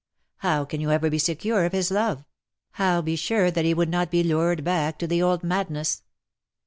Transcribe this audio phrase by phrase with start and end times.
[0.37, 2.25] How can you ever be secure of his love?
[2.71, 6.01] how be sure that he would not be lured back to the old madness